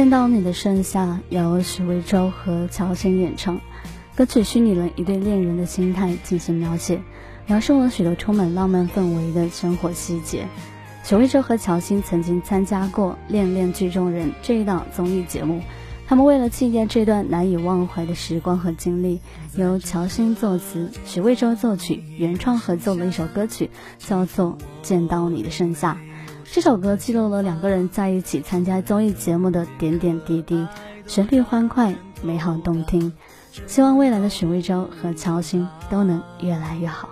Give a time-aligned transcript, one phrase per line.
[0.00, 3.60] 见到你的盛夏由许魏洲和乔欣演唱，
[4.16, 7.02] 歌曲虚拟了一对恋人的心态进行描写，
[7.46, 10.46] 描述了许多充满浪漫氛围的生活细节。
[11.04, 15.60] 许魏洲和乔欣曾经参加过《恋恋剧中人》这一档综艺节目。
[16.08, 19.20] 他们为了纪念这段难以忘怀的时光和经历，
[19.54, 25.92] 由乔欣作词，许魏洲作曲，原创合作了一首歌曲，叫做《见到你的盛夏》。
[26.52, 30.66] 这首歌记录了两个人在一起参加综艺节目的点点滴滴，
[31.06, 33.12] 旋律欢快，美好动听。
[33.68, 37.08] 希望未来的许魏洲和乔欣都能越来越好。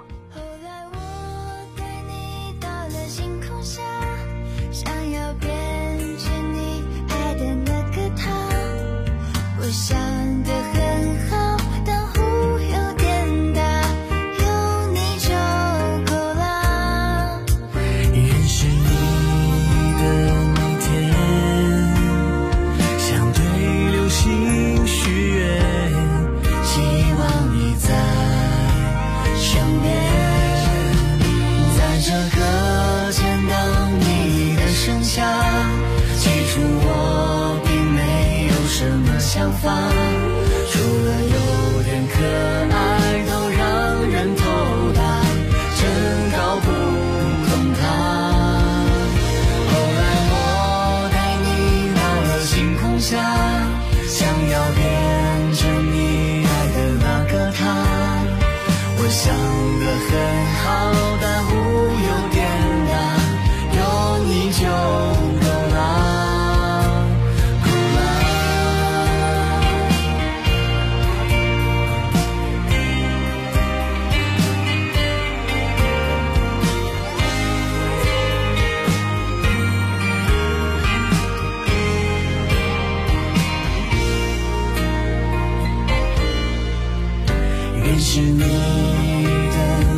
[88.01, 88.45] 是你的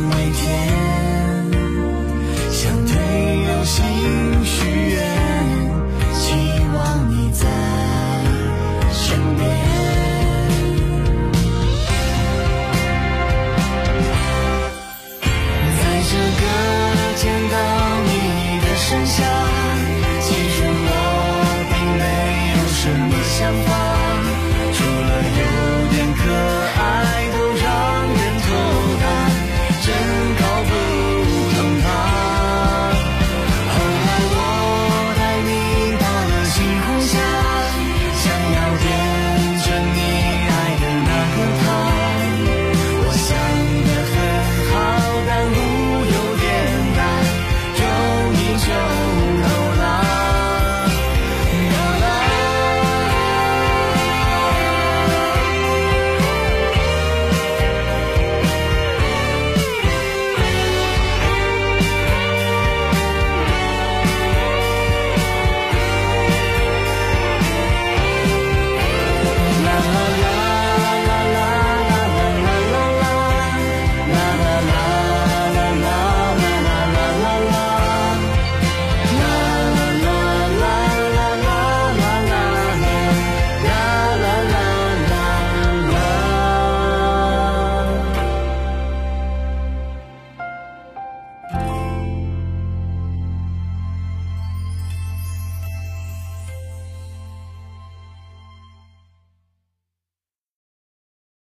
[0.09, 0.41] 每天
[2.49, 2.95] 向对
[3.45, 3.85] 流星
[4.43, 4.97] 许愿
[6.15, 6.33] 期
[6.75, 7.45] 望你在
[8.91, 9.39] 身边。
[15.77, 16.11] 在这
[16.41, 16.43] 个
[17.17, 17.55] 见到
[18.01, 18.09] 你
[18.61, 19.23] 的盛夏
[20.21, 20.89] 其实我
[21.69, 22.03] 并没
[22.57, 23.90] 有什么想法。